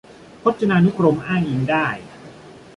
[0.41, 1.87] พจนานุกรมอ้างอิงได้